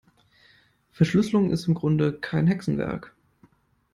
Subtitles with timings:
[0.89, 3.15] Verschlüsselung ist im Grunde kein Hexenwerk.